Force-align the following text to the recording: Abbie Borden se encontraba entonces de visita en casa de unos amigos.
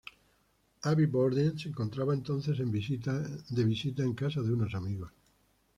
Abbie 0.81 1.05
Borden 1.05 1.59
se 1.59 1.69
encontraba 1.69 2.15
entonces 2.15 2.57
de 2.57 2.65
visita 2.65 4.01
en 4.01 4.15
casa 4.15 4.41
de 4.41 4.51
unos 4.51 4.73
amigos. 4.73 5.11